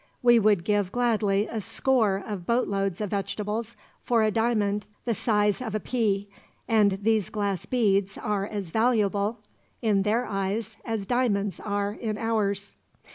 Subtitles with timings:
[0.23, 5.61] We would give, gladly, a score of boatloads of vegetables for a diamond the size
[5.61, 6.27] of a pea;
[6.67, 9.41] and these glass beads are as valuable,
[9.79, 12.73] in their eyes, as diamonds are in ours."